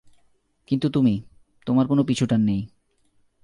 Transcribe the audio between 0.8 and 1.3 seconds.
তুমি,